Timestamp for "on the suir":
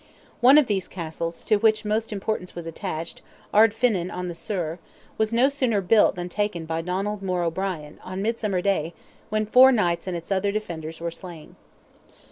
4.11-4.79